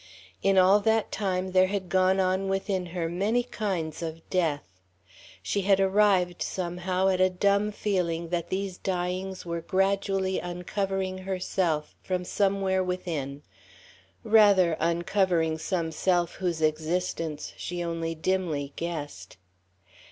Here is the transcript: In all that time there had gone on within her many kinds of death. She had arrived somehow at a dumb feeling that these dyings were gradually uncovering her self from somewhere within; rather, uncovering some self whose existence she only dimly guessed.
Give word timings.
In 0.41 0.57
all 0.57 0.79
that 0.79 1.11
time 1.11 1.51
there 1.51 1.67
had 1.67 1.87
gone 1.87 2.19
on 2.19 2.47
within 2.49 2.87
her 2.87 3.07
many 3.07 3.43
kinds 3.43 4.01
of 4.01 4.27
death. 4.31 4.67
She 5.43 5.61
had 5.61 5.79
arrived 5.79 6.41
somehow 6.41 7.07
at 7.09 7.21
a 7.21 7.29
dumb 7.29 7.71
feeling 7.71 8.29
that 8.29 8.49
these 8.49 8.79
dyings 8.79 9.45
were 9.45 9.61
gradually 9.61 10.39
uncovering 10.39 11.19
her 11.19 11.39
self 11.39 11.93
from 12.01 12.25
somewhere 12.25 12.83
within; 12.83 13.43
rather, 14.23 14.75
uncovering 14.79 15.59
some 15.59 15.91
self 15.91 16.33
whose 16.33 16.63
existence 16.63 17.53
she 17.55 17.83
only 17.83 18.15
dimly 18.15 18.73
guessed. 18.77 19.37